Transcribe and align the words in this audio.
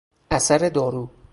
اثر 0.31 0.69
دارو 0.69 1.09